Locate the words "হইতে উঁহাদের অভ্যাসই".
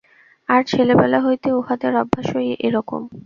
1.25-2.49